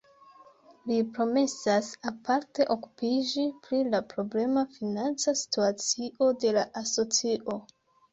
Li 0.91 0.95
promesas 1.17 1.89
aparte 2.11 2.65
okupiĝi 2.75 3.45
pri 3.67 3.81
la 3.95 3.99
problema 4.15 4.63
financa 4.79 5.35
situacio 5.43 6.31
de 6.45 6.55
la 6.59 6.65
asocio. 6.83 7.59